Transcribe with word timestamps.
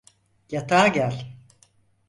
Yatağa 0.51 0.87
gel. 0.87 1.37